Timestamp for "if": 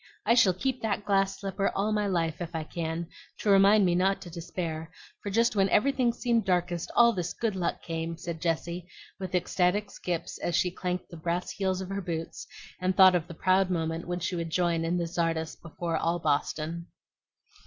2.41-2.55